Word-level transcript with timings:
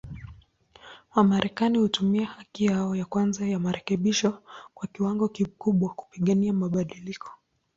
Wamarekani 1.15 1.77
hutumia 1.77 2.25
haki 2.25 2.65
yao 2.65 2.95
ya 2.95 3.05
kwanza 3.05 3.47
ya 3.47 3.59
marekebisho 3.59 4.43
kwa 4.73 4.87
kiwango 4.87 5.27
kikubwa, 5.29 5.93
kupigania 5.93 6.53
mabadiliko. 6.53 7.31